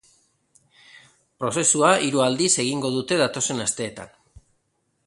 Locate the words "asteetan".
3.69-4.15